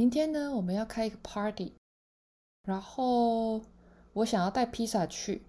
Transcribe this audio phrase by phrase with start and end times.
[0.00, 1.74] 明天呢，我们要开一个 party，
[2.66, 3.60] 然后
[4.14, 5.42] 我想要带披萨去，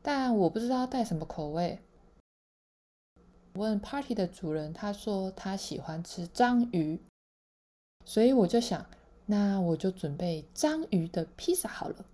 [0.00, 1.78] 但我不知道带什么口味。
[3.52, 6.98] 问 party 的主人，他说他喜欢吃章鱼，
[8.06, 8.86] 所以我就想，
[9.26, 12.06] 那我就准备章鱼的披萨好了。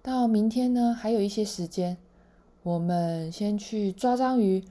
[0.00, 1.98] 到明天呢，还有一些时间，
[2.62, 4.64] 我们先去抓章鱼，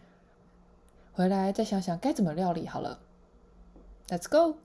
[1.13, 2.99] 回来再想想该怎么料理好了。
[4.07, 4.57] Let's go。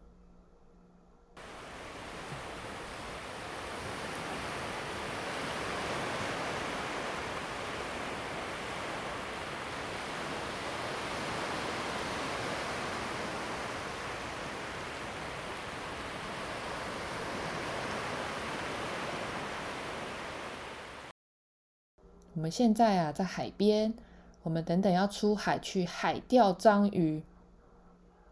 [22.37, 23.95] 我们现在啊，在海边。
[24.43, 27.23] 我们等等要出海去海钓章鱼。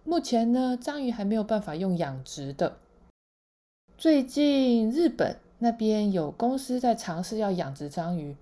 [0.04, 2.76] 目前呢，章鱼还没有办法用养殖的。
[3.96, 8.36] 最近日本那边有公司在尝试要养殖章鱼。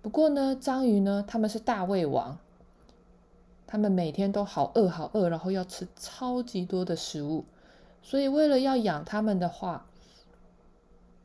[0.00, 2.38] 不过呢，章鱼呢，他们是大胃王，
[3.66, 7.44] 他们每天都好饿好饿，然后要吃超级多的食物。
[8.00, 9.86] 所以为了要养他们的话，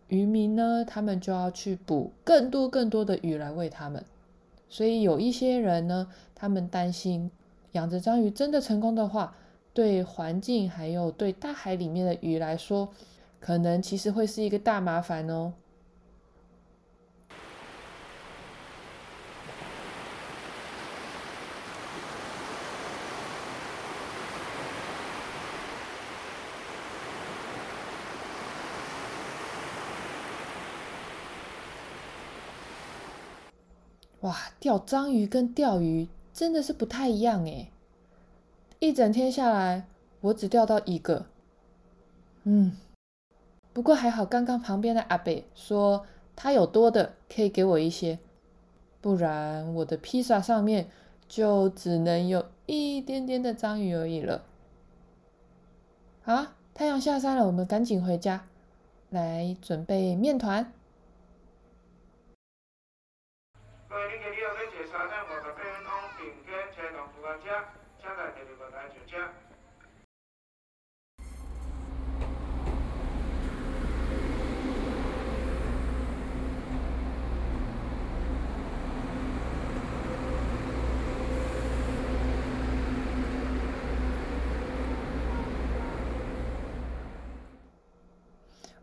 [0.10, 4.04] 渔民呢，他们就要去捕更多更多的鱼来喂他们。
[4.70, 7.30] 所以有一些人呢，他们担心
[7.74, 9.36] 养殖章鱼真的成功的话，
[9.74, 12.90] 对环境还有对大海里面的鱼来说，
[13.40, 15.54] 可能其实会是一个大麻烦哦。
[34.22, 37.72] 哇，钓章鱼跟钓鱼真的是不太一样诶。
[38.80, 39.86] 一整天下来，
[40.22, 41.28] 我只钓到一个。
[42.44, 42.76] 嗯，
[43.73, 48.17] 不过还好，刚刚旁边的阿伯说他有多的可以给我一些，
[49.02, 50.89] 不然我的披萨上面
[51.28, 54.44] 就只能有一点点的章鱼而已了。
[56.23, 58.45] 好，太阳下山了，我们赶紧回家，
[59.11, 60.73] 来准备面团。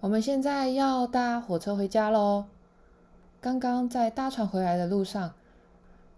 [0.00, 2.44] 我们现在要搭火车回家喽。
[3.40, 5.32] 刚刚在搭船回来的路上，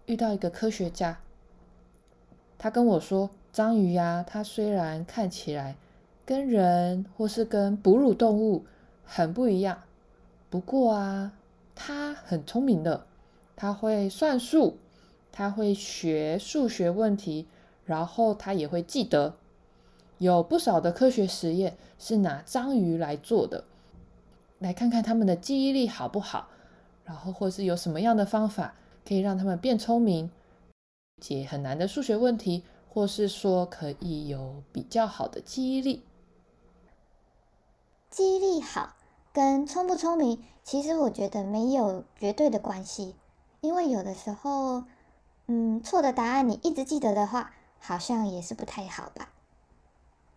[0.05, 1.19] 遇到一个科学家，
[2.57, 5.77] 他跟我说，章鱼呀，它虽然看起来
[6.27, 8.67] 跟人或是跟哺乳动物
[9.03, 9.81] 很不一样，
[10.47, 11.33] 不过啊，
[11.73, 13.07] 它很聪明的，
[13.55, 14.77] 它会算数，
[15.31, 17.47] 它会学数学问题，
[17.83, 19.33] 然后它也会记得。
[20.19, 23.63] 有不少的科学实验是拿章鱼来做的。
[24.59, 26.49] 来看看他们的记忆力好不好，
[27.03, 30.29] 然后或是有什么样的方法可以让他们变聪明，
[31.19, 36.05] 解很难的数学问题，或是说可以有比较好的记忆力。
[38.09, 38.95] 记忆力好
[39.31, 43.15] 跟聪不聪明，其实我觉得没有绝对的关系，
[43.61, 44.83] 因为有的时候，
[45.47, 49.29] 嗯，错的答案你一直记得的话，好像也是不太好吧。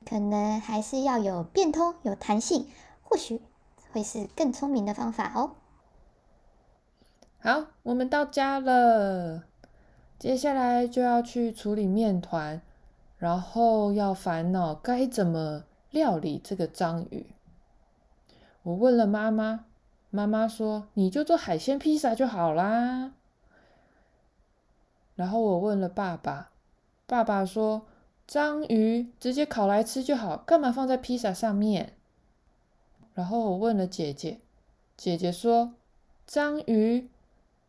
[0.05, 2.69] 可能还是要有变通、有弹性，
[3.03, 3.41] 或许。
[3.93, 5.57] 会是更聪明的方法哦。
[7.41, 9.43] 好，我们到家了，
[10.21, 12.61] 接下来就要去处理面团，
[13.17, 17.29] 然后要烦恼该怎么料理这个章鱼。
[18.63, 19.65] 我问了妈妈，
[20.11, 23.15] 妈妈说：“你就做海鲜披萨就好啦。”
[25.17, 26.51] 然后我问了爸爸，
[27.07, 27.87] 爸爸说
[28.29, 31.95] ：“章鱼直接烤来吃就好，干嘛放在披萨上面？”
[33.15, 34.41] 然后我问了姐姐，
[34.99, 35.73] 姐姐说
[36.27, 37.09] ：“章鱼，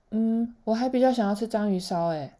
[0.09, 2.37] 嗯，我还比较想要吃章鱼烧。”哎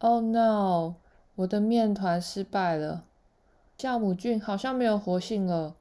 [0.00, 0.96] ，Oh no！
[1.36, 3.04] 我的面团失败了，
[3.78, 5.76] 酵母菌好像没有活性了。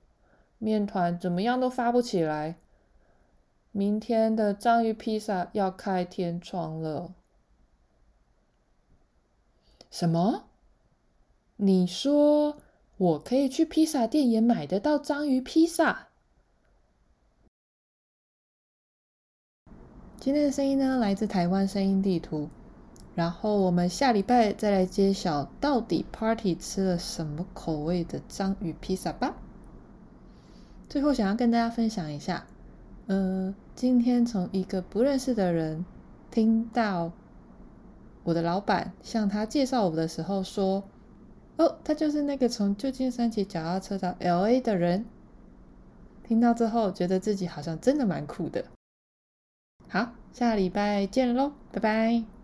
[0.58, 2.56] 面团怎么样都发不起来。
[3.72, 7.14] 明天的章鱼披萨要开天窗了。
[9.92, 10.44] 什么？
[11.58, 12.58] 你说
[12.98, 16.08] 我可以去披萨店也买得到章鱼披萨。
[20.20, 22.50] 今天的声音呢，来自台湾声音地图。
[23.20, 29.36] 然后我们下礼拜再来揭晓，到底 Party 吃了什么口味的章鱼披萨吧。
[30.88, 32.46] 最后想要跟大家分享一下，
[33.08, 35.84] 呃，今天从一个不认识的人
[36.32, 37.12] 听到
[38.24, 40.86] 我的老板向他介绍我的时候说
[41.60, 45.04] ：“哦，他就是那个从旧金山骑脚踏车到 LA 的人。”
[46.24, 48.64] 听到之后，觉得自己好像真的蛮酷的。
[49.90, 52.39] 好，下礼拜见喽，拜拜。